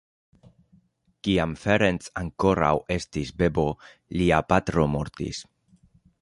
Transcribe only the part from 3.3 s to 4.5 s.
bebo, lia